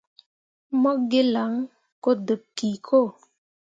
Mo 0.81 0.91
gǝlaŋ 1.09 1.51
to 2.01 2.09
deb 2.25 2.41
ki 2.57 2.69
ko. 2.87 2.99